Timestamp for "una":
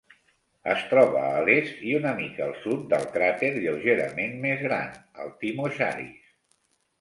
1.97-2.13